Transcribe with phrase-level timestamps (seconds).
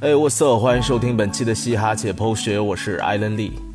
[0.00, 3.65] 哎，我色，欢迎收听本期的嘻哈解剖学，我是艾伦利。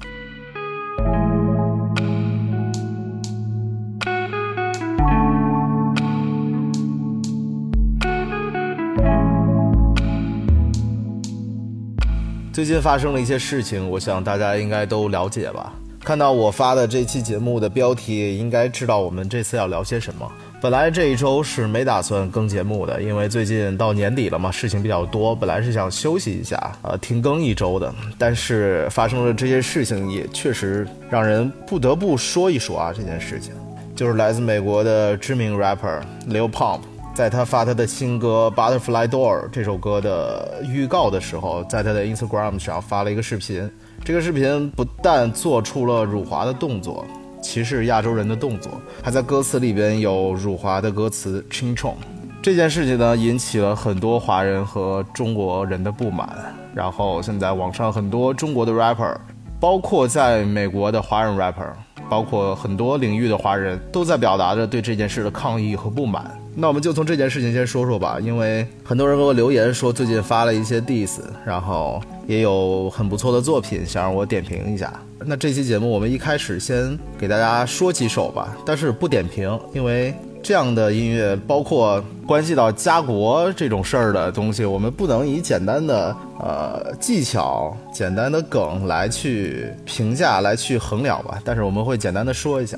[12.62, 15.74] 最近发生了一些事情，我想大家应该都了解吧。
[16.04, 20.32] 看到我发的这期节目的标题，应该知道我们这次要聊些什么。
[20.62, 25.36] 本来这一周是没打算更节目的，因为最近到年底了嘛，事情比较多。
[25.36, 27.92] 本来是想休息一下，呃，停更一周的。
[28.16, 32.94] 但是发生了这些事情，也确实让人不得不说一说啊。
[32.96, 33.54] 这件事情
[33.96, 36.00] 就是来自美国的知名 rapper
[36.30, 36.82] Lil Pump，
[37.14, 43.70] 在他发他的新歌《Butterfly Door》这首歌的预告的时候，在他的 Instagram 上发了一个视频。
[44.04, 47.06] 这个视频不但做出了辱华的动作。
[47.42, 48.72] 歧视亚洲人的动作，
[49.04, 51.96] 还在歌词里边有辱华的歌词 “ching chong”。
[52.42, 56.30] 这件事情呢，引起了很多华人和中国人的不满。
[56.74, 59.16] 然后现在网上很多中国的 rapper，
[59.60, 61.74] 包括在美国的华人 rapper，
[62.10, 66.32] 包括很多领域的华人都在表达着对这件事的抗议和不满。
[66.54, 74.92] 那我们就从这件事情先说说吧，因为很多人给我留言说最近发了一些 diss，然后也有很不错的作品想让我点评一下。
[75.26, 80.14] 那这期节目我们一开始先给大家说几首吧，但是不点评，因为
[80.44, 91.40] 这样的音乐包括关系到家国这种事儿的东西，我们不能以简单的呃技巧、简单的梗来去评价、来去衡量吧。
[91.46, 92.78] 但是我们会简单的说一下。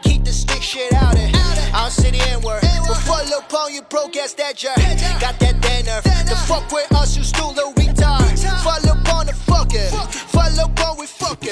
[0.61, 1.33] that shit out in
[1.73, 2.61] our city and word.
[2.87, 4.75] Before Lil Pon, you broke ass that jerk.
[5.19, 6.03] Got that damn nerve.
[6.03, 8.37] The fuck with us, you stupid a retard.
[8.63, 9.89] Fuck Lil Pon, the fucker.
[10.29, 11.43] Fuck Lil we fuck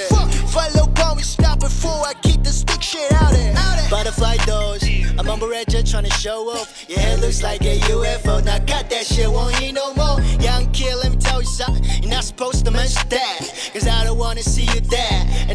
[0.54, 1.62] Fuck Lil Pon, we stop it.
[1.62, 3.56] before I keep the stick shit out in.
[3.90, 4.84] Butterfly doors.
[5.18, 6.88] I'm on just trying to show off.
[6.88, 8.44] Your head looks like a UFO.
[8.46, 10.22] Now got that shit, won't hear no more.
[10.40, 11.84] Young kid, let me tell you something.
[12.02, 13.70] You're not supposed to mention that.
[13.74, 15.49] Cause I don't wanna see you dead.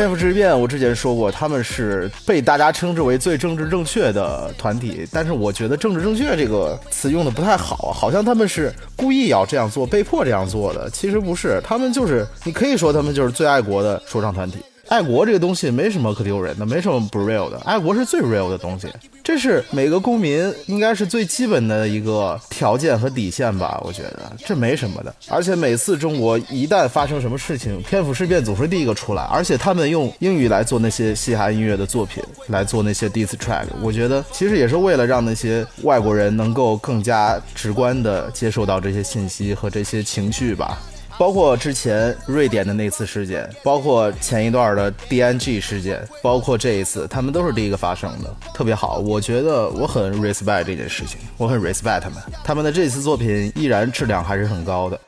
[0.00, 10.88] 天赋之变，我之前说过，他们是被大家称之为最政治正确的团体，但是我觉得“政治正确”这个词用的不太好，好像他们是故意要这样做，被迫这样做的。
[10.88, 14.60] 其实不是，他们就是，你可以说他们就是最爱国的说唱团体。
[14.90, 17.56] 爱国这个东西没什么可丢人的，没什么不 real 的。
[17.60, 18.88] 爱国是最 real 的东西，
[19.22, 23.80] 这是每个公民应该是最基本的一个条件和底线吧？
[23.84, 25.14] 我觉得这没什么的。
[25.28, 40.80] 而且每次中国一旦发生什么事情，天府事变总是第一个出来，而且他们用英语来做那些嘻哈音乐的作品，来做那些 diss track，我觉得其实也是为了让那些外国人能够更加直观的接受到这些信息和这些情绪吧。
[41.20, 49.00] 包括之前瑞典的那次事件，包括前一段的 DNG 事件，包括这一次，他们都是第一个发生的，特别好。
[49.00, 54.98] 我觉得我很 respect 这件事情，我很 respect 他们，他们的这次作品依然质量还是很高的。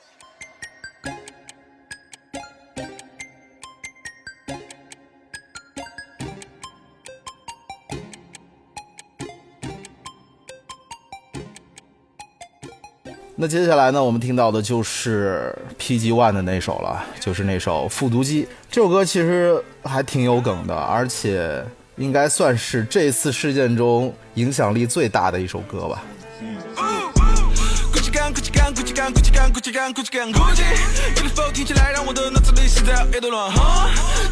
[13.43, 18.45] 那接下来呢，我们听到的就是 PG One 的那首了，就是那首《复读机》。
[18.71, 21.61] 这首歌其实还挺有梗的，而且
[21.97, 26.05] 应该算是这次事件中影响力最大的一首歌吧。
[31.53, 33.53] 听起来让我的脑子里现在一堆乱。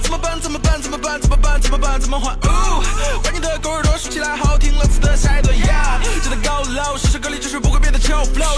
[0.01, 0.41] 怎么办？
[0.41, 0.81] 怎么办？
[0.81, 1.21] 怎么办？
[1.21, 1.61] 怎么办？
[1.61, 2.01] 怎么办？
[2.01, 2.39] 怎么换？
[3.25, 4.73] 把你的狗耳朵竖起来，好听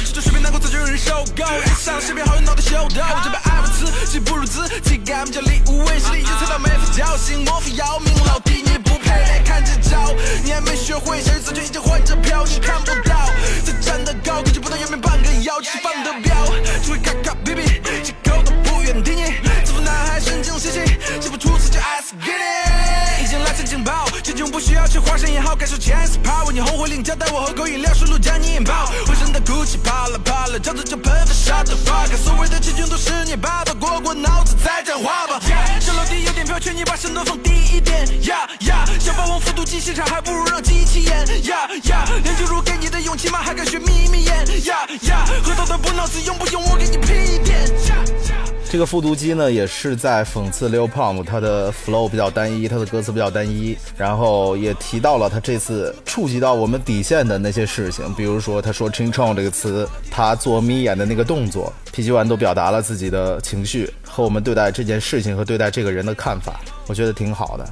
[0.04, 1.44] 这求水平，难够早就有人收购。
[1.44, 3.02] 遇上身边好友，脑袋秀丢。
[3.02, 4.98] 我这边爱自己，不如自己。
[4.98, 7.44] 哥们叫李无畏，实力已经踩到没法脚心。
[7.44, 10.12] 莫非姚明老弟，你不配看这招？
[10.42, 12.44] 你还没学会，小鱼早就已经换着飘。
[12.44, 13.30] 你是看不到，
[13.64, 15.60] 再站得高，格局不断姚明半个腰。
[15.60, 16.34] 只放的彪
[16.82, 17.62] 只会卡卡比比，
[18.02, 19.16] 借口都不愿听。
[19.64, 20.80] 自负男孩，神经兮兮。
[25.12, 28.90] 花生也好，感受前世怕为你后悔领教，带我喝口饮料，顺路将你引爆。
[29.06, 35.38] 浑身的哭泣，怕了怕了，叫着就喷发傻的 fuck，所谓的气全都是你爸爸过过脑子再讲话吧。
[35.80, 38.08] 上楼梯有点飘，劝你把身段放低一点。
[38.24, 41.44] 呀呀，想霸王复读机现场，还不如让机器演。
[41.44, 43.38] 呀呀，梁静茹给你的勇气吗？
[43.42, 44.64] 还敢学眯眯眼？
[44.64, 47.70] 呀呀，喝到的不脑子用不用我给你批一遍？
[48.72, 67.58] 这个复读机呢，也是在讽刺 Lil Pump，他的 flow 比较单一，他的歌词比较单一，然后也提到了他这次触及到我们底线的那些事情，比如说他说 “ching chong” 这个词，他做眯眼的那个动作，PG One 都表达了自己的情绪和我们对待这件事情和对待这个人的看法，我觉得挺好。
[67.58, 67.68] 的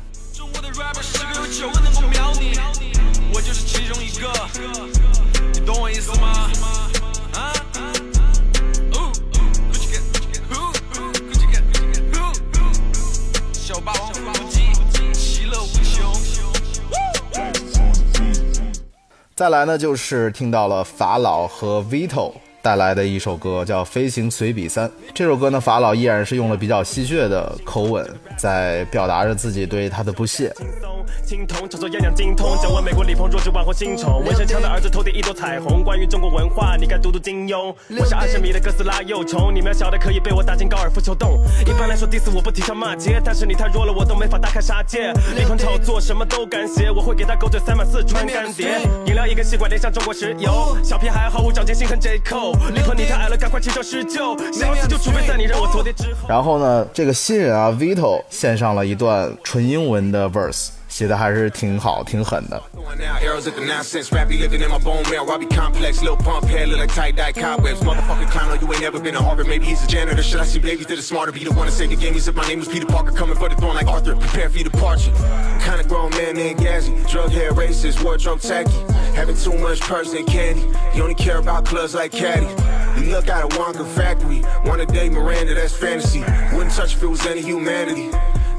[19.41, 22.31] 再来呢，就是听到了法老和 Vito
[22.63, 24.89] 带来的一首歌，叫《飞行随笔三》。
[25.15, 30.53] 这首歌呢，法老依然是用了比较戏谑的口吻，在表达着自己对他的不屑。
[31.25, 32.57] 青铜，炒作样样精通。
[32.63, 34.23] 讲完美国李鹏，弱智万红新宠。
[34.25, 35.83] 纹身枪的儿子头顶一朵彩虹。
[35.83, 37.75] 关于中国文化，你该读读金庸。
[37.99, 41.41] 我是二十米的哥斯拉幼虫，你渺小的可以被我打进高尔夫球洞。
[41.67, 45.13] 一般来说，diss 我不提倡骂街，但是你太弱了，我都没法大开杀戒。
[45.37, 48.81] 李鹏炒作什么都敢写，我会给他狗嘴塞满四川干碟。
[49.07, 52.19] 饮料一根吸管连上中国石油，小屁孩毫无长进，心狠 J
[52.53, 52.69] 扣。
[52.71, 54.37] 李鹏你太矮了，赶快起手施救。
[54.53, 56.29] 下次就除非在你让我头跌之后。
[56.29, 62.61] 然后呢，这个新人啊，Vito 献上了一段纯英文的 verse，写的还是挺好、挺狠的。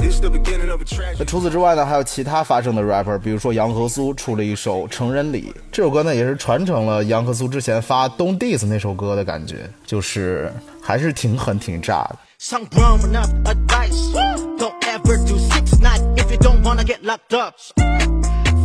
[0.01, 10.51] Oh, a a 那除此之外呢，还有其他发声的 rapper，比如说杨和苏出了一首《成人礼》，这首歌呢也是传承了杨和苏之前发《Don't Diss》那首歌的感觉，就是
[10.81, 12.17] 还是挺狠挺炸的。
[12.39, 14.11] Some grown up advice.
[14.57, 17.53] Don't ever do six nine if you don't wanna get locked up.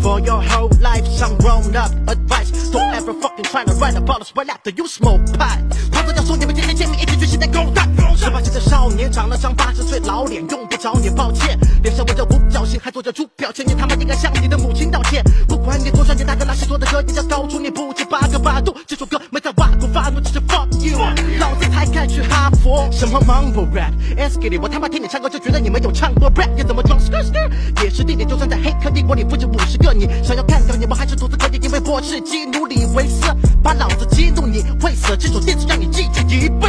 [0.03, 2.71] For your whole life, some grown up advice.
[2.73, 5.59] Don't ever fucking try to write us right after you smoke pot.
[5.93, 7.87] 话都要说你们天天见面，一起去现在勾搭。
[8.26, 11.56] 十八岁的少年长了张八十岁老脸，用不着你抱歉。
[11.84, 15.23] 脸上纹着五角星，还做着猪表情，你他妈应该向你的母亲道歉。
[15.46, 18.75] 不管你多少年，大哥那些做的歌，也要高出你不止八个八度。
[18.84, 20.99] 这首歌没在挖苦发怒，只是 fuck you。
[21.38, 27.84] 老子才敢去哈佛，什么 mumble rap，S K 里我他妈听你唱歌就觉得你没有唱过 rap，你怎么装 skr skr？
[27.84, 33.23] 也是地点，就算在黑客帝国里复制五十个你，想要干掉你们还是独自可以，因为我是基努里维斯，
[33.62, 36.65] 把老子激怒你会死，这首电子让你记住一辈。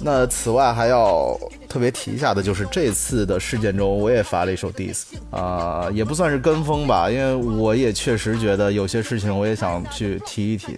[0.00, 1.38] 那此外还要
[1.68, 10.76] 特别提一下的就是这次的事件中，我也发了一首 diss，啊、也不算是跟风吧，因为我也确实觉得有些事情我也想去提一提。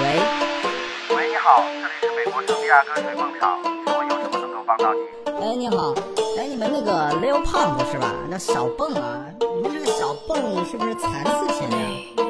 [0.00, 0.04] 喂，
[1.16, 1.64] 喂，你好，
[2.00, 5.00] 这里是美国圣地亚哥水泵厂，请问有什么能够帮到你？
[5.42, 5.92] 哎，你好，
[6.38, 8.14] 哎，你们那个 Leo Pump 是吧？
[8.30, 12.27] 那小蹦啊，你们这个小蹦是不是残次品呀？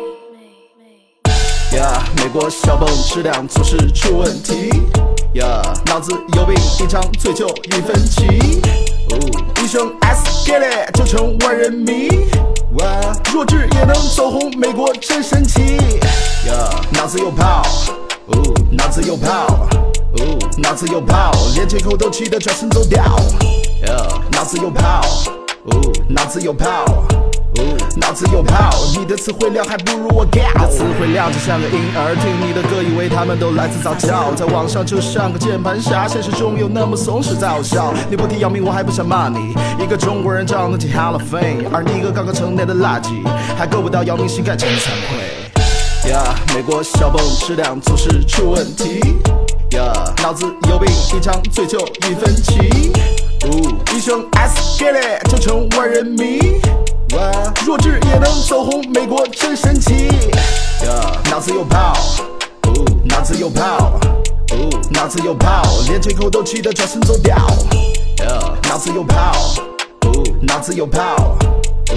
[1.72, 4.70] 呀，美国小蹦质量总是出问题。
[5.34, 8.60] 呀，脑子有病，一张嘴就一分歧。
[9.10, 9.18] 哦，
[9.60, 12.08] 英雄 S get it 就成万人迷。
[12.78, 12.87] 哇，
[13.32, 15.76] 弱智也能走红，美国真神奇。
[16.46, 17.62] 呀，脑子有泡，
[18.26, 19.68] 哦，脑子有泡，
[20.18, 23.02] 哦，脑子有泡，连借口都气得转身走掉。
[23.87, 25.02] 呀，脑子有泡，
[26.09, 26.67] 脑子有泡。
[27.57, 30.41] 哦，脑子有泡，你的词汇量还不如我高。
[30.55, 37.93] 你的词汇量就像个婴儿，听你的歌以为他们都来自早教，在网上就像个键盘侠，现实中又那么松弛在好笑。
[38.09, 39.55] 你不提姚明，我还不想骂你。
[39.83, 46.11] 一个中国人长得起 Hall of Fame，而你一个刚刚成年的垃圾，还够不到姚明膝盖，真惭愧。
[46.11, 46.23] 呀，
[46.55, 49.00] 美国小蹦质量总是出问题。
[49.72, 52.92] 呀，脑子有病，一张嘴就一分歧。
[53.44, 56.38] 哦，英雄 S get it 就成万人迷。
[57.14, 60.08] 哇，弱智也能走红，美国真神奇。
[60.87, 61.92] 呀，脑子有泡，
[63.04, 63.92] 脑子有泡，
[64.90, 67.37] 脑子有泡，连借口都气得转身走掉。
[67.37, 69.32] 呀，脑子有泡，
[70.40, 71.37] 脑子有泡。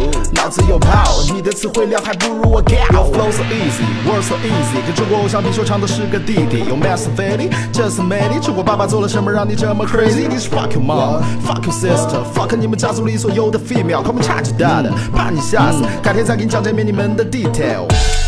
[0.01, 2.73] 哦，脑子有泡，你的词汇量还不如我高。
[2.91, 6.63] Your flow so easy, words so easy，跟中国偶像比，说唱都是个弟弟。
[6.67, 8.39] 有 Machiavelli，这是魅力。
[8.41, 10.27] 中国爸爸做了什么让你这么 crazy？
[10.27, 15.83] 你是 fuck your mom，fuck your sister，fuck 你们家族里所有的 female，口门差距大的，怕你吓死。
[16.01, 17.85] 改天再给你讲这面你们的 detail。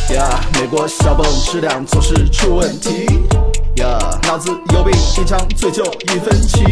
[0.09, 3.07] Yeah，美国小泵质量总是出问题。
[3.75, 6.63] Yeah，脑子有病，一场醉酒一分歧。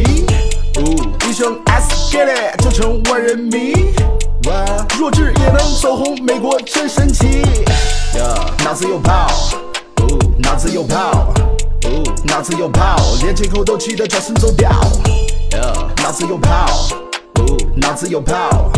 [1.25, 3.73] 英雄 S get it，就成万人迷。
[4.43, 4.90] 弱智也能走红，
[6.33, 7.41] 美国真神奇。
[8.15, 9.27] Yeah，脑子有泡，
[10.37, 11.33] 脑子有泡，
[12.23, 14.71] 脑子有泡，连借口都气得转身走掉。
[15.49, 16.87] Yeah，脑子有泡，
[17.75, 18.71] 脑子有泡。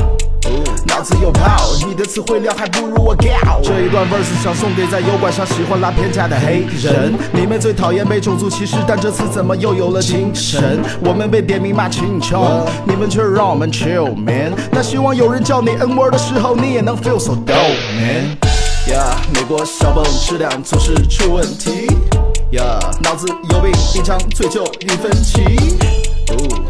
[0.85, 3.61] 脑子有泡，你的词汇量还不如我高。
[3.63, 10.79] 这一段 verse 想送给在油管上喜欢拉偏架的黑人，你们最讨厌被种族歧视，但这次怎么又有了精神？
[11.01, 14.53] 我们被点名骂青穷，你们却让我们 chill man。
[14.71, 18.37] 那希望有人叫你 N word 的时候，你也能 feel so dope man。
[18.85, 21.87] Yeah，美国小泵质量总是出问题。
[22.51, 25.41] Yeah，脑子有病，一场醉酒一分歧。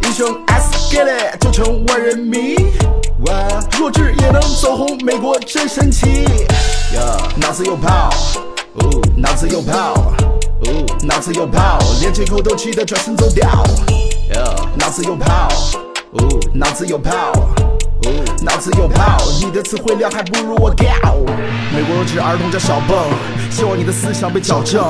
[0.03, 2.55] 英雄 S get it，就成万人迷。
[3.79, 6.25] 弱智也能走红，美国真神奇。
[7.37, 8.09] 脑子有泡，
[9.15, 10.13] 脑子有泡，
[11.03, 13.47] 脑子有泡，连借口都气得转身走掉。
[14.77, 15.47] 脑子有泡，
[16.53, 17.31] 脑子有泡，
[18.41, 20.85] 脑子有泡，你的词汇量还不如我高。
[21.73, 22.97] 美国弱智儿童叫小蹦，
[23.49, 24.83] 希望你的思想被矫正。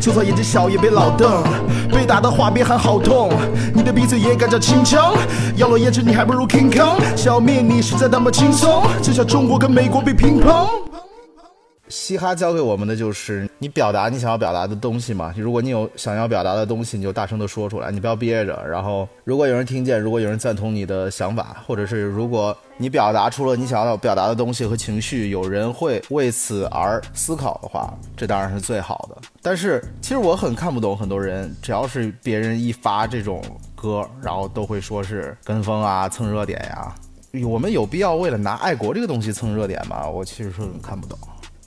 [0.00, 1.42] 就算眼睛小也别老瞪，
[1.90, 3.30] 被打的话别喊好痛。
[3.74, 5.14] 你的鼻子也敢叫清腔？
[5.56, 10.66] 要了颜值你还不如 King Kong，消灭你实在那么轻松，就像中国跟美国比乒乓。
[11.88, 15.32] 嘻哈教给我们的就是你表达你想要表达的东西嘛。
[15.36, 18.62] 如果你有想要表达的东西，你就大声的说出来，你不要憋着。
[18.68, 29.16] 然后，如果有人听见，如果有人赞同你的想法，或者是如果你表达出了你想要表达的东西和情绪，有人会为此而思考的话，这当然是最好的。
[29.42, 33.42] 但是，其实我很看不懂很多人，只要是别人一发这种
[33.74, 36.94] 歌，然后都会说是跟风啊、蹭热点呀。
[37.46, 40.08] 我们有必要为了拿爱国这个东西蹭热点吗？
[40.08, 41.18] 我其实是很看不懂。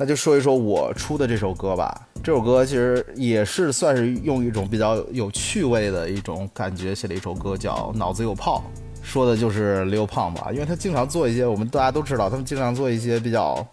[0.02, 2.08] 那就说一说我出的这首歌吧。
[2.24, 8.64] 这首歌其实也是算是用一种比较有趣味的一种感觉写了一首歌，叫《脑子有泡》，
[9.08, 13.64] 说的就是刘胖吧，因为他经常做一些我们大家都知道，他们经常做一些比较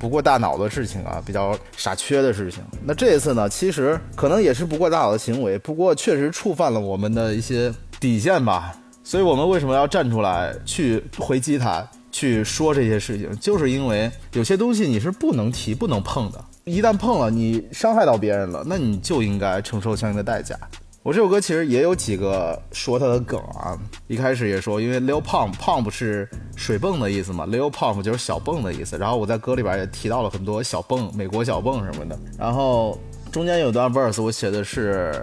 [0.00, 2.60] 不过大脑的事情啊，比较傻缺的事情。
[2.84, 8.74] 那这一次呢，其实可能也是不过大脑的行为，不过确实触犯了我们的一些底线吧。
[9.04, 11.88] 所以我们为什么要站出来去回击他？
[12.18, 16.44] 去说这些事情，就是因为有些东西你是不能提、不能碰的。
[16.64, 20.58] 一旦碰了，你伤害到别人了，那你就应该承受相应的代价。
[21.04, 28.98] 我这首歌其实也有几个说它的梗啊，一开始也说，因为 Lil Pump，Pump 是水泵的意思嘛，Lil Pump 就是小泵的意思。
[28.98, 32.18] 然后我在歌里边也提到了很多小泵，美国小泵什么的。
[32.36, 32.98] 然后
[33.30, 35.14] 中间有段 verse 我写的是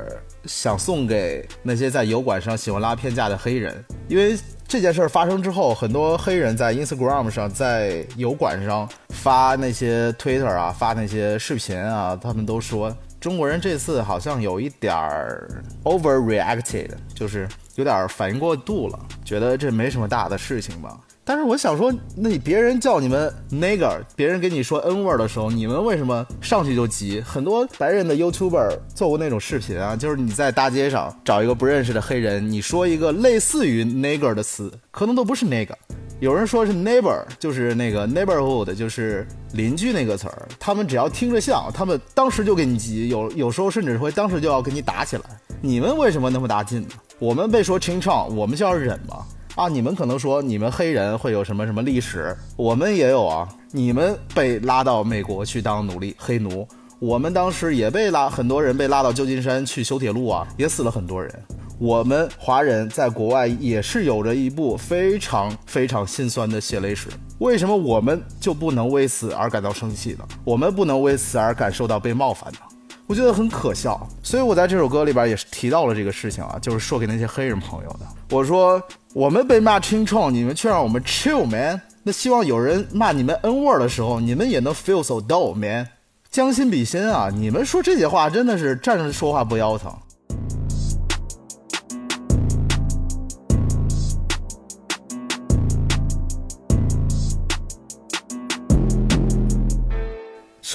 [0.45, 4.37] 想送给那些在油管上喜欢拉偏架的黑人，因为。
[4.67, 15.47] 这件事发生之后，很多黑人在 Instagram 上、在油管上发那些 Twitter 啊、发那些视频啊，他们都说中国人这次好像有一点儿
[15.83, 20.99] overreacted，就是有点反应过度了，觉得这没什么大的事情吧。
[21.27, 27.19] 但是我想说，那你别人叫你们 nigger，别人跟你说 n word 的时候，你们为什么上去就急？
[27.19, 35.73] 很多白人的 YouTuber 做过那种视频啊，就是你在大街上找一个不认识的黑人，你说一个类似于 nigger 的词，可能都不是 nigger，
[36.19, 45.23] 有人说是 neighbor，就是那个 neighborhood，就是邻居那个词儿，他们只要听着像，他们当时就给你急，有有时候甚至会当时就要跟你打起来。
[45.59, 46.89] 你们为什么那么大劲呢？
[47.17, 49.25] 我们被说清唱，我们就要忍吗？
[49.55, 53.47] 啊，你们可能说你们黑人会有什么什么历史，我们也有啊。
[53.71, 56.67] 你们被拉到美国去当奴隶黑奴，
[56.99, 61.33] 我们当时也被拉，很多人被拉到旧金山去修铁路啊，也死了很多人。
[61.79, 67.07] 我们华人在国外也是有着一部非常非常心酸的血泪史，
[67.39, 70.25] 为什么我们就不能为此而感到生气呢？
[70.43, 72.59] 我们不能为此而感受到被冒犯呢？
[73.07, 77.99] 我觉得很可笑，所以我在这首歌里边也是提到了这个事情啊，就是说给那些黑人朋友的。
[78.31, 78.81] 我说
[79.13, 81.79] 我们被骂清创，你们却让我们 chill man。
[82.01, 85.87] 那希望有人骂你们 n word 的时候，你们也能 feel so dull man。
[86.31, 89.91] 将心比心啊，你们说这些话真的是站着说话不腰疼。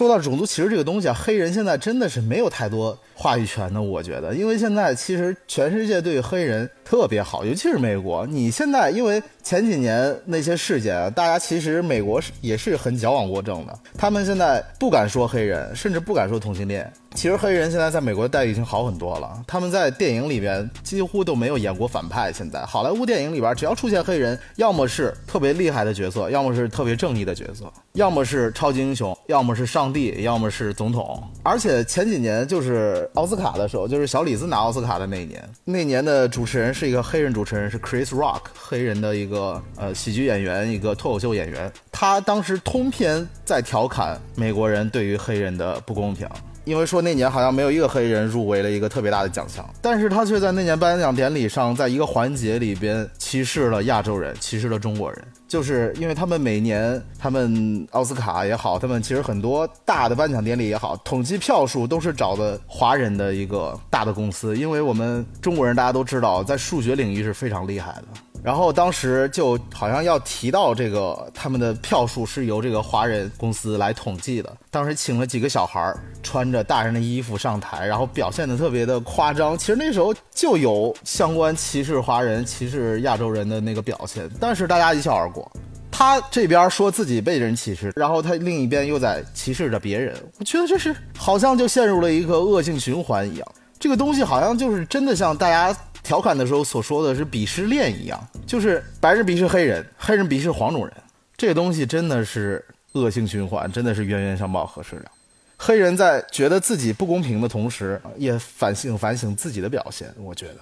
[0.00, 8.26] 说到种族歧视这个东西啊，黑人现在真的是没有太多话语权的，我觉得，因为现在其实全世界对黑人特别好，尤其是美国。
[8.26, 16.90] 你现在因为前几年那些事件啊，大家其实美国是也是很矫枉过正的，他们现在不敢说黑人，甚至不敢说同性恋。
[17.14, 22.32] 其实黑人现在在美国的待遇已经好很多了，他们在电影里边几乎都没有演过反派。
[22.32, 31.20] 现在好莱坞电影里边，只要出现黑人，要么是特别厉害的角色，要么是特别正义的角色，要么是超级英雄，要么是上帝，要么是总统。
[31.42, 41.70] 而且前几年就是奥斯卡的时候，就是小李子拿奥斯卡的那一年，那年的主持人是一个黑人主持人，是 Chris Rock，黑人的一个呃喜剧演员，一个脱口秀演员。
[41.90, 46.28] 他当时通篇在调侃美国人对于黑人的不公平。
[46.70, 68.04] 因为说那年好像没有一个黑人入围了一个特别大的奖项，但是他却在那年颁奖典礼上，在一个环节里边歧视了亚洲人，歧视了中国人，就是因为他们每年他们奥斯卡也好，他们其实很多大的颁奖典礼也好，统计票数都是找的华人的一个大的公司，因为我们中国人大家都知道，在数学领域是非常厉害的。
[68.42, 74.50] 然后当时就好像要提到这个他们的票数是由这个华人公司来统计的。
[74.70, 79.58] 当时请了几个小孩儿穿着大人的衣服上台，然后表现的特别的夸张。
[79.58, 85.50] 其实那时候就有相关歧视华人、歧视亚洲人的那个表现，但是大家一笑而过。
[85.92, 90.16] 他这边说自己被人歧视，然后他另一边又在歧视着别人。
[90.38, 93.46] 我觉得这是好像就陷入了一个恶性循环一样。
[93.78, 95.78] 这个东西好像就是真的像大家。
[96.02, 100.94] 调侃的时候所说的是鄙视链一样，就是白人鄙视黑人，黑人鄙视黄种人，
[101.36, 105.10] 这个东西真的是恶性循环，真的是冤冤相报何时了？
[105.56, 110.56] 黑人在觉得自己不公平的同时，也反省反省自己的表现，我觉得。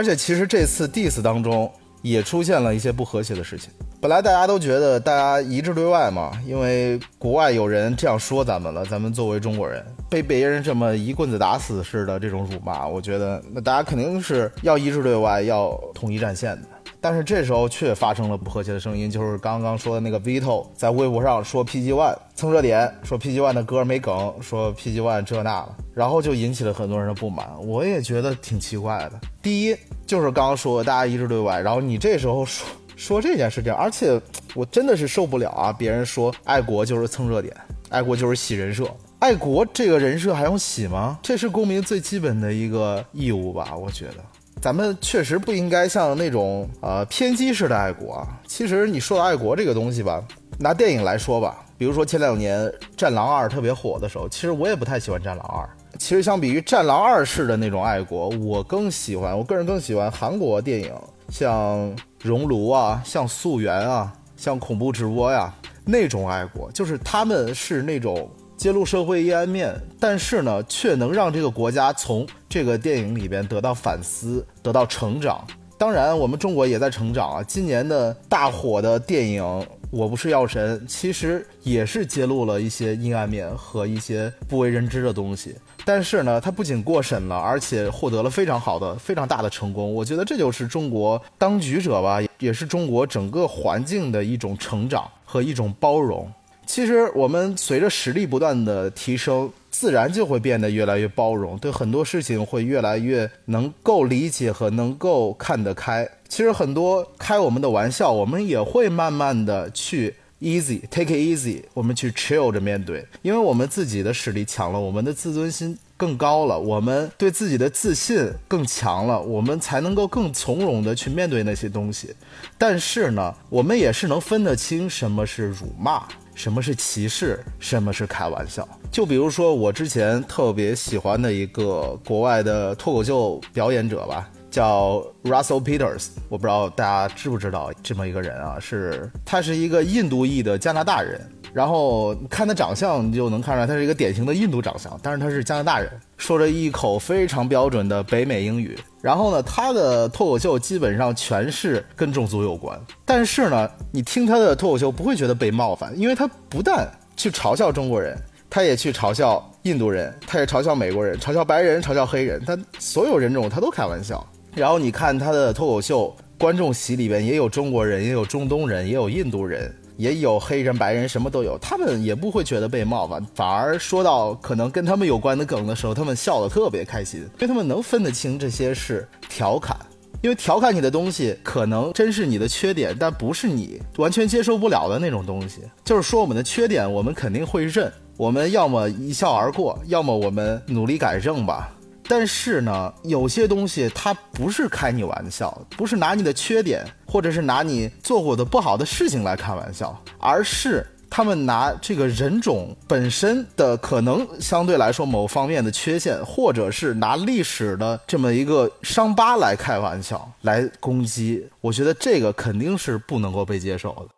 [0.00, 3.68] 而且其实这次 diss 当中也出现了一些不和谐的事情。
[4.00, 16.68] 本来大家都觉得大家一致对外嘛，因为国外有人这样说咱们了，咱们作为中国人被别人这么一棍子打死似的这种辱骂，我觉得那大家肯定是要一致对外，要统一战线的。
[17.00, 27.48] 但是这时候却发生了不和谐的声音，就是刚刚说的那个 Vito 在微博上说 PG One 蹭热点，说 PG One 的歌没梗，说 PG One 这那了，然后就引起了很多人的不满。
[27.66, 29.18] 我也觉得挺奇怪的。
[29.40, 34.20] 第一就是刚刚说大家一致对外，然后你这时候说说这件事情，而且
[34.54, 35.72] 我真的是受不了啊！
[35.72, 37.56] 别人说爱国就是蹭热点，
[37.88, 38.84] 爱国就是洗人设，
[39.20, 41.18] 爱国这个人设还用洗吗？
[41.22, 43.74] 这是公民最基本的一个义务吧？
[43.74, 44.16] 我觉得。
[44.60, 48.28] 咱们确实不应该像那种呃偏激式的爱国啊。
[48.46, 50.22] 其实你说到爱国这个东西吧，
[50.58, 55.64] 拿电影来说吧，比如说前两年《战狼二》特别火的时候，其实我也不太喜欢《战狼二》。
[55.98, 60.92] 其实相比于《战狼二》式的那种爱国，我更喜欢，我个人更喜欢韩国电影，
[61.30, 61.78] 像
[62.22, 65.52] 《熔炉》啊，像《溯源》啊，像《恐怖直播》呀
[65.86, 68.30] 那种爱国，就是他们是那种。
[68.60, 75.42] 揭露社会阴暗面，但是呢，却能让这个国家从这个电影里边得到反思，得到成长。
[75.78, 77.42] 当然，我们中国也在成长啊。
[77.42, 79.42] 今年的大火的电影
[79.90, 85.56] 《我不是药神》，其实也是揭露了一些阴暗面和一些不为人知的东西。
[85.86, 89.94] 但是呢，它不仅过审了，而且获得了非常好的、非常大的成功。
[89.94, 96.30] 我觉得这就是中国当局者吧，也是中国整个环境的一种成长和一种包容。
[96.72, 106.08] 其实我们随着实力不断的提升，自然就会变得越来越包容，对很多事情会越来越能够理解和能够看得开。
[106.28, 122.14] 其实很多开我们的玩笑，我们也会慢慢的去 easy take it easy，我们去 chill 着面对，因为我们自己的实力强了，我们的自尊心更高了，我们对自己的自信更强了，我们才能够更从容的去面对那些东西。
[122.56, 126.06] 但是呢，我们也是能分得清什么是辱骂。
[126.40, 127.38] 什么是歧视？
[127.58, 128.66] 什么是开玩笑？
[128.90, 138.56] 就比如说我之前特别喜欢的一个国外的脱口秀表演者吧，叫 Russell Peters，我不知道大家知不知道这么一个人啊？
[138.58, 141.20] 是他是一个印度裔的加拿大人。
[141.52, 148.78] 然后看他长相，你就能看出来他是一个典型的印度长相，但是他是加拿大人，说着一口非常标准的北美英语。
[149.02, 156.86] 然后呢，他的脱口秀基本上全是跟种族有关，但是呢，你听他的脱口秀不会觉得被冒犯，因为他不但
[157.16, 158.16] 去嘲笑中国人，
[158.48, 164.24] 他也去嘲笑印度人，他也嘲笑美国人，嘲笑白人，嘲笑黑人，他所有人种他都开玩笑。
[164.54, 169.74] 然后你看他的脱口秀，观众席里边也有中国人，也有中东人，也有印度人。
[170.00, 179.76] 也有黑人、白人，什么都有，他们也不会觉得被冒犯，反而说到可能跟他们有关的梗的时候，他们笑得特别开心，因为他们能分得清这些是调侃。
[180.22, 185.60] 因为调侃你的东西可能真是你的缺点，但不是你完全接受不了的那种东西。
[185.84, 191.70] 就是说我们的缺点，我们肯定会认，我们要么一笑而过，要么我们努力改正吧。
[192.10, 200.84] 但是呢，有些东西它不是开你玩笑，不是拿你的缺点，或者是拿你做过的不好的事情来开玩笑，而是。
[201.12, 214.14] 他们拿这个人种本身的可能相对来说某方面的缺陷，或者是拿历史的这么一个伤疤来开玩笑，来攻击，我觉得这个肯定是不能够被接受的。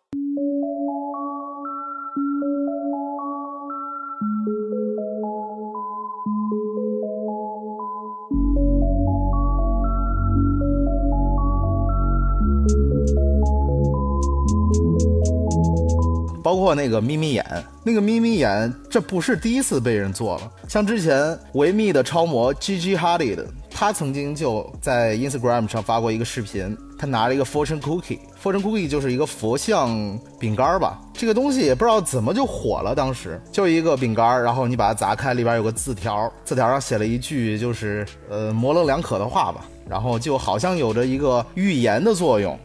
[16.43, 17.45] 包括那个眯眯眼，
[17.83, 20.51] 那个眯眯眼，这不是第一次被人做了。
[20.67, 30.99] 像之前维密的超模 Gigi Hadid，他曾经就在 Instagram 上发过一个视频，他拿了一个 Fortune Cookie，Fortune Cookie 就是一个佛像饼干吧。
[31.13, 42.59] 这个东西也不知道怎么就火了，当时就一个饼干，然后你把它砸开，里边有个字条，字条上写了一句就是呃模棱两可的话吧，然后就好像有着一个预言的作用。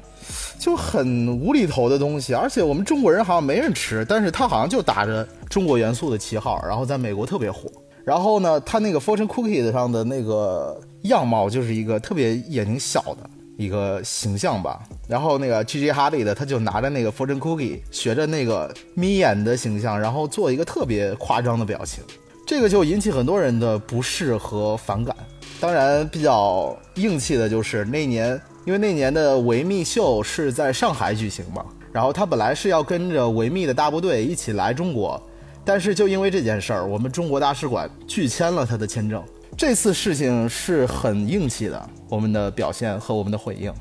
[0.59, 7.71] 就很无厘头的东西，而且我们中国人好像没人吃，但是他好像就打着中国元素的旗号，然后在美国特别火。
[8.05, 14.81] 然后呢，他那个 Fortune Cookie 上的那个样貌就是一个特别眼睛小的一个形象吧。
[15.07, 22.03] 然后那个 Gigi Hadid 的他就拿着那个 Fortune Cookie 学着那个眯眼的形象，然后做一个特别夸张的表情，
[22.47, 25.15] 这个就引起很多人的不适和反感。
[25.61, 28.41] 当然，比较硬气的就是那年。
[28.69, 35.19] 因为那年的维密秀是在上海举行嘛，然后他本来是要跟着维密的大部队一起来中国，
[35.65, 39.25] 但是就因为这件事儿，我们中国大使馆拒签了他的签证。
[39.57, 43.73] 这次事情是很硬气的，我们的表现和我们的回应，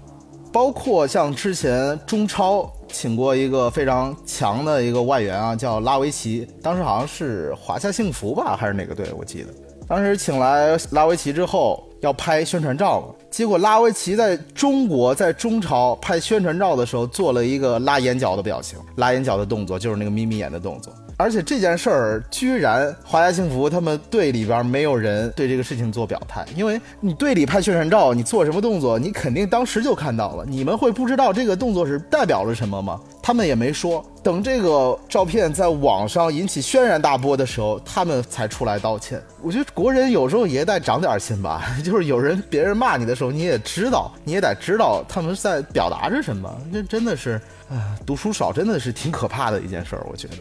[0.54, 9.06] 包括像之前中超请过一个非常强的一个外援啊，叫拉维奇，当时好像是华夏幸福吧，还是哪个队？
[9.20, 9.54] 我记得
[9.86, 11.84] 当时请来拉维奇之后。
[12.02, 20.92] 要拍宣传照嘛，结果拉维奇在中国在中朝拍宣传照的时候做了一个拉眼角的表情，拉眼角的动作就是那个眯眯眼的动作。
[21.20, 30.46] 而且这件事儿居然华夏幸福他们队里边没有人对这个事情做表态，因为你队里拍宣传照，你做什么动作，你肯定当时就看到了。
[30.46, 33.02] 你们会不知道这个动作是代表了什么吗？
[33.24, 34.06] 他们也没说。
[34.24, 39.20] 等这个照片在网上引起轩然大波的时候，他们才出来道歉。
[39.42, 46.54] 我觉得国人有时候也得长点心吧， 就是有人别人骂你的时候，你也知道，你也得知道他们在表达着什么。
[46.72, 50.36] 这真的是，啊，读书少真的是挺可怕的一件事儿，我觉得。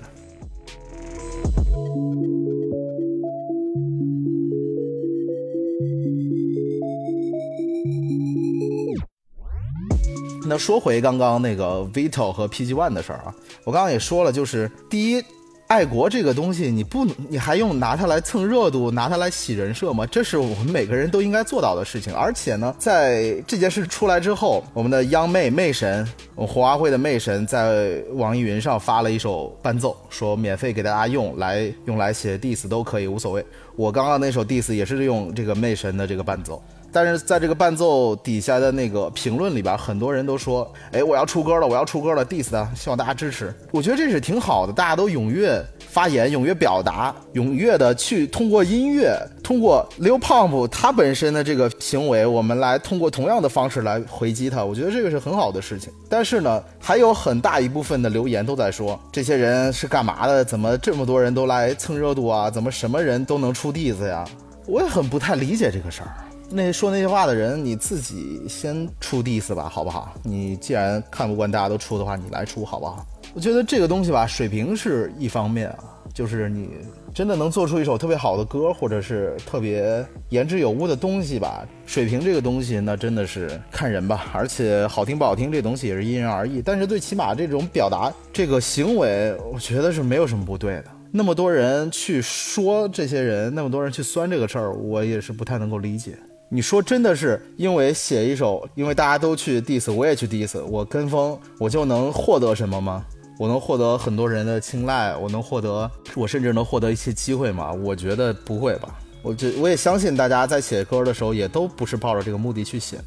[10.49, 15.21] 那说回刚刚那个 Vito 和 PG One 的事儿啊，我刚刚也说了，就是第一，
[15.69, 20.07] 爱国这个东西，你不你还用拿它来蹭热度，拿它来洗人设吗？
[20.07, 22.15] 这是我们每个人都应该做到的事情。
[22.15, 33.45] 而且呢，在这件事出来之后，我们的央妹妹神，我红花会的妹神，在网易云上发了一首伴奏，说免费给大家用来用来写 diss 都可以，无所谓。
[33.75, 36.63] 我刚刚那首 diss 也是用这个妹神的这个伴奏。
[36.97, 54.65] 但是在这个伴奏底下的那个评论里边，很多人都说：“哎，我要出歌了，我要出歌了，diss 他，希望大家支持。”我觉得这是挺好的，大家都踊跃发言，踊跃表达，踊跃的去通过音乐，通过 Lil Pump 他本身的这个行为，我们来通过同样的方式来回击他。
[54.65, 55.93] 我觉得这个是很好的事情。
[56.09, 60.43] 但是呢，还有很大一部分的留言都在说，这些人是干嘛的？
[60.43, 62.51] 怎么这么多人都来蹭热度啊？
[62.51, 64.25] 怎么什么人都能出 diss 呀？
[64.67, 66.09] 我也很不太理解这个事儿。
[66.51, 70.15] 那说那些话的人，你自己先出 diss 吧，好不好？
[70.23, 73.05] 你既然看不惯大家都出的话，你来出好不好？
[73.35, 76.71] 我觉得这个东西吧，水平是一方面啊，就是你
[77.13, 86.63] 真的能做出一首特别好的歌，或者是特别言之有物的东西吧，水平这个东西那真的是看人吧，而且好听不好听这东西也是因人而异。
[86.63, 90.85] 但是最起码这种表达这个行为，我觉得是没有什么不对的。
[91.11, 96.17] 那么多人去说这些人，那么多人去酸这个事儿，我也是不太能够理解。
[96.49, 103.05] 你说真的是因为写一首，因为大家都去 diss，我也去 diss，我跟风，我就能获得什么吗？
[103.37, 107.73] 我能获得很多人的青睐，我能获得，我甚至能获得一些机会吗？
[107.73, 108.97] 我觉得不会吧。
[109.23, 113.05] 我觉我也相信大家在写歌的时候也都不是抱着这个目的去写的。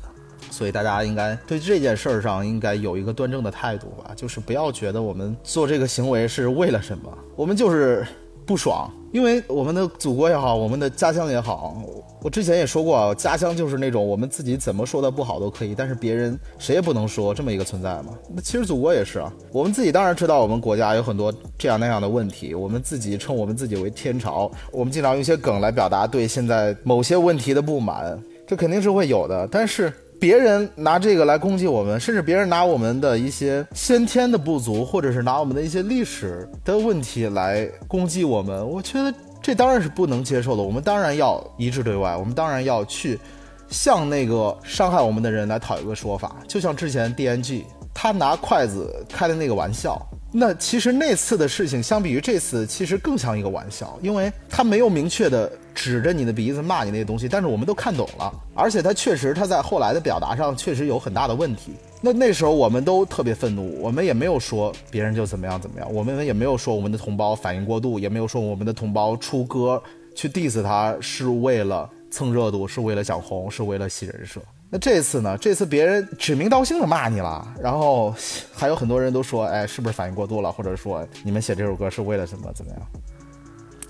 [0.52, 8.06] 所以大家应该对这件事儿上应该有一个端正的态度吧，就是不要觉得我们做这个行为是为了什么，我们就是
[8.45, 11.82] 不爽，因为我们的祖国也好，我们的家乡也好，
[12.22, 18.13] 我之前也说过啊，家乡就是那种我们自己怎么说的不好都可以，但是别人谁也不能说这么一个存在嘛。
[18.34, 29.91] 那其实祖国也是啊，我们自己当然知道我们国家有很多这样那样的问题，我们自己称我们自己为天朝，我们经常用一些梗来表达对现在某些问题的不满，这肯定是会有的，但是。
[30.19, 40.62] 别人拿这个来攻击我们，甚至别人拿我们的一些先天的不足，或者是拿我们的一些历史的问题来攻击我们，我觉得这当然是不能接受的。
[40.62, 43.17] 我们当然要一致对外，我们当然要去
[43.69, 46.36] 向那个伤害我们的人来讨一个说法。
[46.47, 55.52] 就像之前 DNG 他拿筷子开的那个玩笑，那其实那次的事情相比于这次，其实更像一个玩笑，因为他没有明确的。
[55.76, 61.72] 指着你的鼻子骂你那些东西，但是我们都看懂了，而且他确实他在后来的表达上确实有很大的问题。
[62.02, 69.82] 那那时候我们都特别愤怒，我们也没有说别人就怎么样怎么样，我们也没有说我们的同胞反应过度，也没有说我们的同胞出歌
[70.13, 74.42] 去 diss 他是为了蹭热度，是为了想红，是为了洗人设。
[74.71, 75.36] 那这次呢？
[75.39, 78.13] 这次别人指名道姓的骂你了，然后
[78.53, 80.51] 还有很多人都说，哎，是不是反应过度了？
[80.51, 82.51] 或者说你们写这首歌是为了什么？
[82.53, 82.82] 怎么样？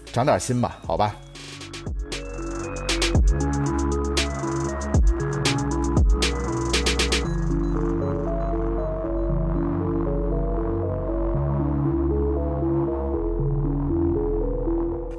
[0.06, 1.14] 长点心吧，好吧。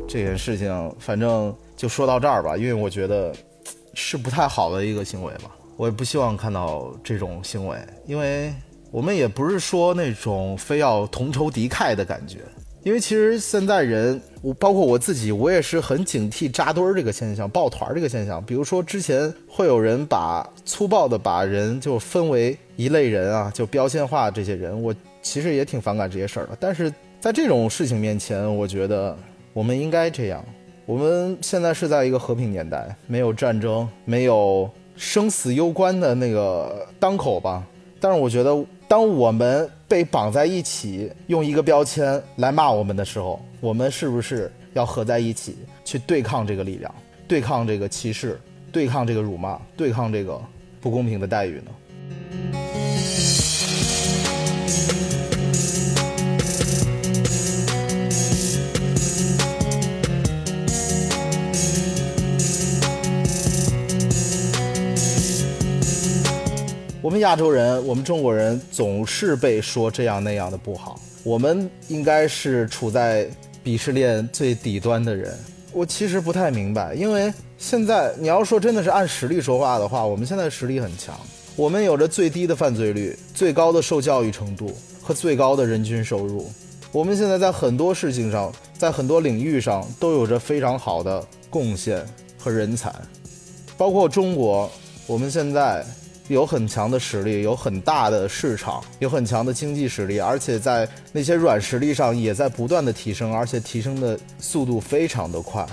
[0.08, 3.32] 这件事情，反正就说到这儿吧，因为我觉得
[4.02, 8.52] 是不太好的一个行为吧，我也不希望看到这种行为，因为
[8.90, 12.38] 我们也不是说那种非要同仇敌忾的感觉。
[12.82, 18.42] 因为其实现在人，我包括我自己，我也是很警惕扎堆儿这个现象、抱团儿这个现象。
[18.42, 26.56] 比如说之前会有人把粗暴的把人就分为一类人啊，就标签化这些人，我其实也挺反感这些事儿的。
[26.58, 29.14] 但是在这种事情面前，我觉得
[29.52, 30.42] 我们应该这样。
[30.90, 37.64] 我们现在是在一个和平年代，没有战争，没有生死攸关的那个当口吧。
[38.00, 46.92] 但是我觉得，当我们被绑在一起，用一个标签来骂我们的时候，我们是不是要合在一起去对抗这个力量，
[47.28, 48.40] 对抗这个歧视，
[48.72, 50.42] 对抗这个辱骂，对抗这个
[50.80, 51.70] 不公平的待遇呢？
[67.10, 71.00] 我们亚洲人，我们中国人总是被说这样那样的不好。
[71.24, 73.28] 我们应该是处在
[73.64, 75.36] 鄙视链最底端的人。
[75.72, 81.12] 我其实不太明白，因为现在你要说真的是按实力说话的话，我们现在实力很强。
[81.56, 86.48] 我们有着最低的犯罪率、最高的受教育程度和最高的人均收入。
[86.92, 92.06] 我们现在在很多事情上，在很多领域上都有着非常好的贡献
[92.38, 92.94] 和人才，
[93.76, 94.70] 包括中国，
[95.08, 95.84] 我们现在。
[96.30, 105.66] 有很强的实力，有很大的市场，有很强的经济实力，而且在那些软实力上也在不断的提升，而且提升的速度非常的快，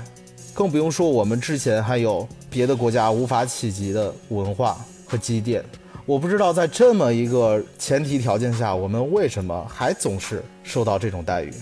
[0.56, 5.64] 更不用说我们之前还有别的国家无法企及的文化和积淀。
[6.08, 11.54] 我不知道在这么一个前提条件下，我们为什么还总是受到这种待遇？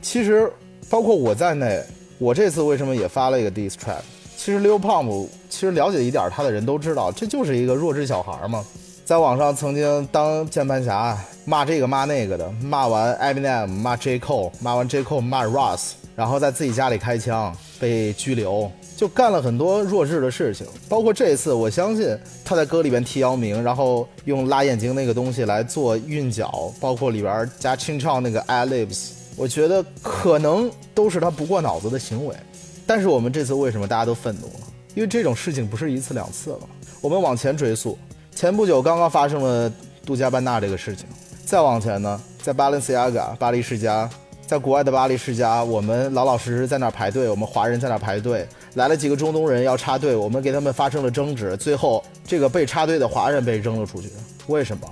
[0.00, 0.50] 其实，
[0.88, 1.84] 包括我在内，
[2.16, 4.00] 我这次为什么也发了一个 diss track？
[4.36, 8.64] 其实 Lil Pump，其实了解一点他的人都知道，这就是一个弱智小孩嘛。
[9.04, 20.66] 在网上曾经当键盘侠，骂这个骂那个的，骂完 Eminem，骂 J Cole，骂完 J Cole，骂 Ross，然后在自己家里开枪，被拘留，就干了很多弱智的事情。
[20.88, 32.34] 包括这一次，我相信他在歌里边提姚明，然后用拉眼睛那个东西来做韵脚，包括里边加清唱那个 ad libs，我觉得可能都是他不过脑子的行为。
[32.86, 34.66] 但是我们这次为什么大家都愤怒了？
[34.94, 36.60] 因为这种事情不是一次两次了。
[37.00, 37.98] 我们往前追溯，
[38.34, 39.70] 前不久刚刚发生了
[40.04, 41.06] 杜嘉班纳这个事情。
[41.44, 44.08] 再往前呢，在巴伦西亚嘎巴黎世家，
[44.46, 54.10] 在国外的巴黎世家，我们老老实实在那排队，我们华人在那排队，来了几个中东人要插队，我们给他们发生了争执，最后这个被插队的华人被扔了出去。
[54.46, 54.88] 为什么？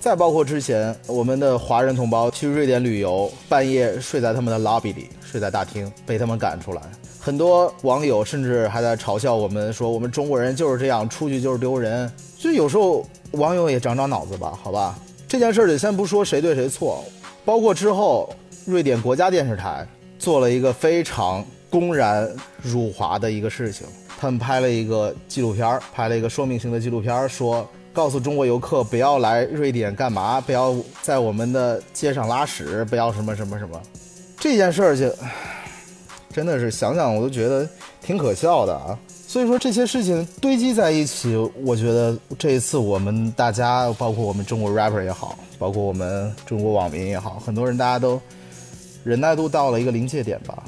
[0.00, 6.82] 再包括之前我们的华人同胞去瑞典旅游，半夜睡在他们的 lobby 里，睡在大厅，被他们赶出来。
[7.26, 12.08] 很多网友甚至还在嘲笑我们，说我们中国人就是这样，出去就是丢人。
[12.38, 14.96] 所以有时候网友也长长脑子吧，好吧。
[15.26, 17.04] 这件事儿得先不说谁对谁错，
[17.44, 18.32] 包括之后
[18.64, 19.84] 瑞典国家电视台
[20.20, 23.88] 做了一个非常公然辱华的一个事情，
[24.20, 33.82] 他们拍了一个纪录片，拍了一个说明性的纪录片，说告诉中国游客不要来瑞典干嘛，不要在我们的街上拉屎，不要什么什么什么。
[34.38, 35.12] 这件事儿就
[36.36, 37.66] 真的是想想我都觉得
[38.02, 38.98] 挺可笑的啊。
[39.26, 48.20] 所以说这些事情堆积在一起，我觉得这一次我们大家，包括我们中国 rapper 也好，包括我们中国网民也好，很多人大家都
[49.02, 50.62] 忍耐度到了一个临界点吧。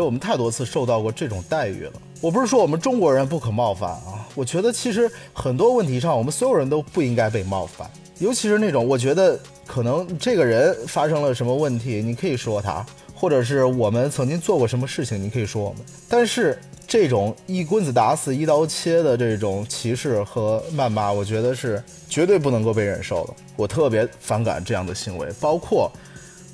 [0.00, 1.92] 我们太多次受到过这种待遇了。
[2.20, 7.90] 我不是说我们中国人不可冒犯啊，我觉得其实很多问题上，我们所有人都不应该被冒犯。
[8.18, 12.84] 尤其是那种，我觉得可能这个人发生了什么问题，你可以说他，
[13.14, 15.78] 或者是我们曾经做过什么事情，你可以说我们。
[16.06, 23.32] 但是这种一棍子打死、一刀切的这种歧视和谩骂，我觉得是绝对不能够被忍受的。
[23.56, 25.90] 我特别反感这样的行为，包括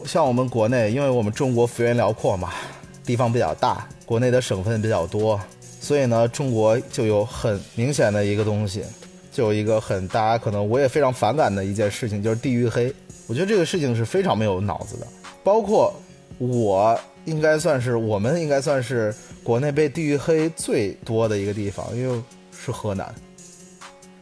[0.04, 2.52] 像我们国内，因为我们中国幅员辽阔嘛。
[3.06, 5.40] 地方比较大，国内的省份比较多，
[5.80, 8.82] 所以呢，中国就有很明显的一个东西，
[9.30, 12.92] 就有一个很大家可能我也非常反感的一件事情，就是地域黑。
[13.28, 15.06] 我觉得这个事情是非常没有脑子的。
[15.44, 15.94] 包括
[16.38, 19.14] 我应该算是我们应该算是
[19.44, 23.14] 国内被地域黑最多的一个地方，因为是河南。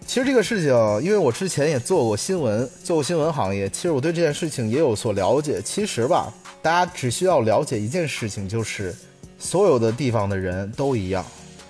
[0.06, 0.70] 其实这个事情，
[1.02, 5.62] 因为我之前也做过新闻，做过新闻行业，其实我对这件事情也有所了解。
[5.62, 6.30] 其实吧。
[6.64, 8.94] 大家只需要了解一件事情，就是
[9.38, 11.22] 所有的地方的人都一样，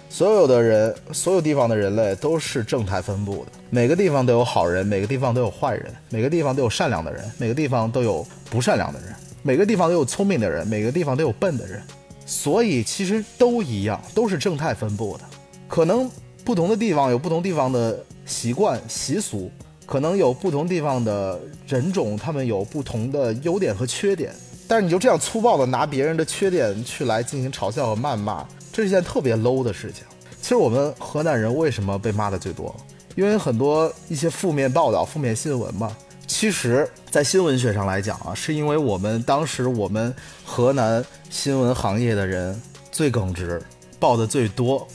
[0.09, 3.51] 所有的人，所有地方的人类都是正态分布的。
[3.71, 11.83] 每个地方都有好人，每个地方都有坏人，每个地方都有善良的人，每个地方都有不善良的人，每个地方都有聪明的人，每个地方都有笨的人。
[12.25, 15.25] 所以其实都一样，都是正态分布的。
[15.67, 16.09] 可能
[16.45, 19.51] 不同的地方有不同地方的习惯习俗，
[19.87, 24.33] 可能有不同地方的人种，他们有不同的优点和缺点。
[24.67, 30.05] 但是你就这样粗暴的拿别人的缺点去来进行嘲笑和谩骂，这是一件特别 low 的事情。
[30.41, 32.75] 其实我们河南人为什么被骂的最多？
[33.15, 35.97] 因为很多一些负面报道、负面新闻嘛。
[36.27, 40.13] 其实，在新闻学上来讲啊，是因为我们当时我们
[40.45, 43.63] 河南新闻行业的人最耿直，
[44.01, 44.87] 报的最多，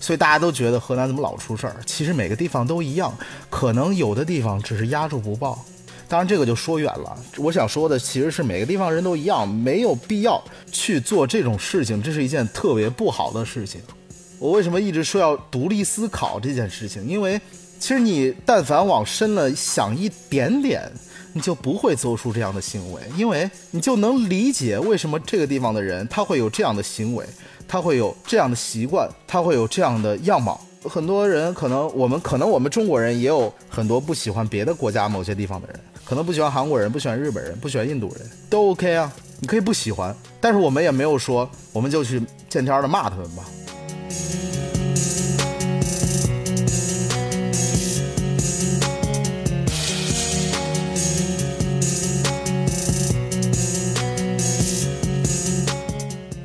[0.00, 1.76] 所以大家都觉得河南怎么老出事儿？
[1.84, 3.16] 其实每个地方都一样，
[3.50, 5.64] 可能有的地方只是压住不报。
[6.10, 7.16] 当然，这个就说远了。
[7.38, 10.42] 我想说的其实是每个地方人都一样，没有必要
[10.72, 13.80] 去做这种事情，这是一件特别不好的事情。
[14.40, 17.06] 我为什么一直说要独立思考这件事情？
[17.06, 17.40] 因为
[17.78, 20.82] 其实你但凡往深了想一点点，
[21.32, 27.24] 你就不会做出这样的行为，因为你就能理解为什么这个地方的人他会有这样的行为，
[27.68, 30.60] 他会有这样的习惯，他会有这样的样貌。
[30.82, 35.78] 很多人可能我们可能我们中国人也有很多不喜欢别的国家某些地方的人。
[36.10, 39.12] 可能不喜欢韩国人，不喜欢日本人，不喜欢印度人，都 OK 啊。
[39.38, 43.44] 你可以不喜欢，但是我们也没有说我们就去见天的骂他们吧。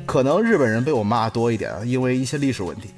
[0.06, 2.90] 可能日本人被我骂多一点，因为一些历史问题。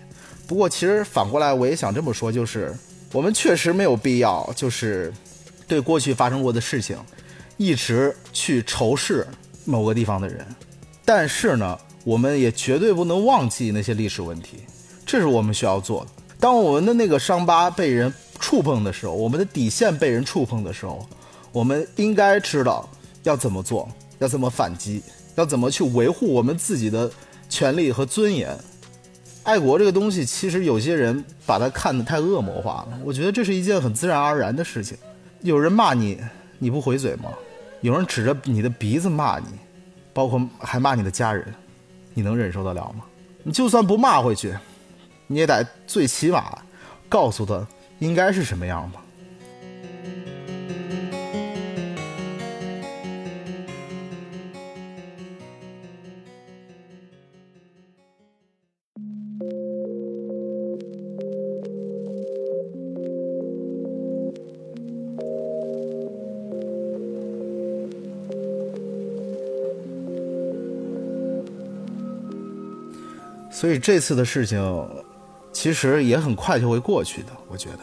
[0.47, 2.75] 不过其实反过来，我也想这么说，就是
[3.15, 5.11] 我们确实没有必要，就是。
[5.69, 6.97] 对过去发生过的事情，
[7.59, 9.25] 一直去仇视
[9.65, 10.45] 某个地方的人，
[11.05, 14.61] 但是呢，我们也绝对不能忘记那些历史问题，
[15.05, 16.11] 这是我们需要做的。
[16.41, 21.07] 当我们的那个伤疤被人触碰的时候，我们的底线被人触碰的时候，
[21.53, 22.89] 我们应该知道
[23.25, 23.89] 要怎么做，
[24.21, 25.03] 要怎么反击，
[25.35, 27.11] 要怎么去维护我们自己的
[27.49, 28.57] 权利和尊严。
[29.43, 34.97] 爱国这个东西，其实有些人把它看得太恶魔化了，我觉得这是一件很自然而然的事情。
[35.41, 36.21] 有人骂你，
[36.59, 37.31] 你不回嘴吗？
[37.81, 39.47] 有人指着你的鼻子骂你，
[40.13, 41.55] 包括还骂你的家人，
[42.13, 43.05] 你能忍受得了吗？
[43.45, 44.53] 你就算不骂回去，
[45.27, 46.59] 你也得最起码
[47.09, 47.67] 告诉他
[48.01, 49.01] 应该是什么样吧。
[73.59, 74.89] 所以这次的事情，
[75.53, 77.31] 其实也很快就会过去的。
[77.49, 77.79] 我觉得，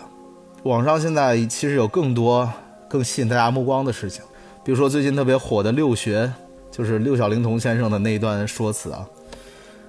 [0.64, 2.50] 网上现在其实有更多
[2.88, 4.24] 更吸引大家目光的事情，
[4.64, 6.32] 比如说最近特别火的六学，
[6.72, 9.06] 就是六小龄童先生的那一段说辞啊。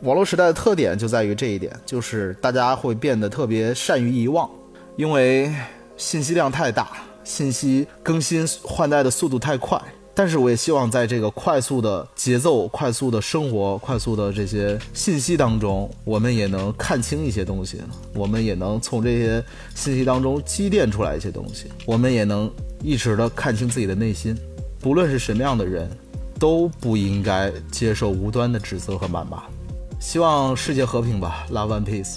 [0.01, 4.51] 网络时代的特点就在于这一点，就是大家会变得特别善于遗忘，
[4.97, 5.55] 因为
[5.97, 6.89] 信息量太大，
[7.22, 9.80] 信息更新换代的速度太快。
[10.18, 17.82] 但是我也希望在这个快速的节奏、快速的生活、快速的这些信息当中，我们也能看清一些东西，
[18.14, 19.44] 我们也能从这些
[19.74, 22.50] 信息当中积淀出来一些东西，我们也能
[22.82, 24.34] 一直的看清自己的内心。
[24.80, 25.86] 不论是什么样的人，
[26.40, 29.42] 都不应该接受无端的指责和谩骂。
[30.00, 32.16] 希望世界和平吧，Love and Peace。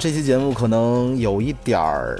[0.00, 2.18] 这期节目可能有一点儿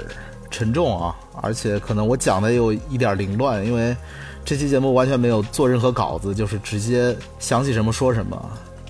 [0.51, 3.97] 沉重啊，而且可能我讲的有一点凌乱，因为
[4.45, 8.39] 这期节目完全没有做任何稿子，就是直接想起什么说什么。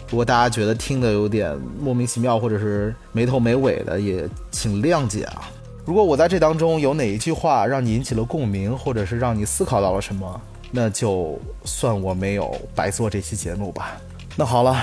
[0.10, 5.50] 如果大家觉得听的有点莫名其妙，或者是没头没尾的，也请谅解啊。
[5.86, 13.98] 如果我在这当中有哪一句话让你引起了共鸣，或者是让你思考到了什么，那就算我没有白做这期节目吧。
[14.36, 14.76] 那好了。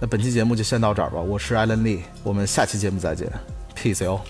[0.00, 3.26] 那本期节目就先到这儿吧，我是艾伦利，我们下期节目再见
[3.74, 4.20] ，peace 哟。